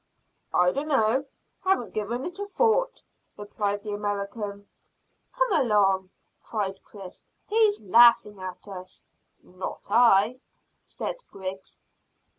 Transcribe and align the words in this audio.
"I 0.51 0.71
dunno. 0.71 1.25
Haven't 1.63 1.93
given 1.93 2.25
it 2.25 2.39
a 2.39 2.47
thought," 2.47 3.03
replied 3.37 3.83
the 3.83 3.91
American. 3.93 4.67
"Come 5.31 5.53
along," 5.53 6.09
cried 6.41 6.81
Chris; 6.83 7.23
"he's 7.47 7.79
laughing 7.81 8.41
at 8.41 8.67
us." 8.67 9.05
"Not 9.43 9.89
I," 9.91 10.39
said 10.83 11.17
Griggs. 11.29 11.77